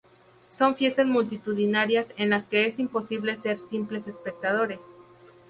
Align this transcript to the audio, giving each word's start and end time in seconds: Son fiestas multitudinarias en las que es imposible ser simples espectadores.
Son 0.51 0.73
fiestas 0.75 1.05
multitudinarias 1.05 2.07
en 2.17 2.31
las 2.31 2.45
que 2.45 2.65
es 2.65 2.79
imposible 2.79 3.37
ser 3.37 3.59
simples 3.59 4.07
espectadores. 4.07 4.79